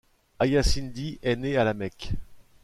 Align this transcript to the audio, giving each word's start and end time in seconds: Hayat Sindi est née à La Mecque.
Hayat 0.39 0.63
Sindi 0.63 1.19
est 1.21 1.35
née 1.35 1.57
à 1.57 1.63
La 1.63 1.75
Mecque. 1.75 2.13